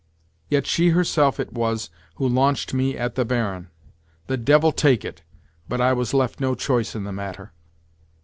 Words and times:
Yet 0.49 0.65
she 0.65 0.89
herself 0.89 1.39
it 1.39 1.53
was 1.53 1.91
who 2.15 2.27
launched 2.27 2.73
me 2.73 2.97
at 2.97 3.13
the 3.13 3.23
Baron! 3.23 3.69
The 4.25 4.35
devil 4.35 4.71
take 4.71 5.05
it, 5.05 5.21
but 5.69 5.79
I 5.79 5.93
was 5.93 6.11
left 6.11 6.39
no 6.39 6.55
choice 6.55 6.95
in 6.95 7.03
the 7.03 7.11
matter." 7.13 7.53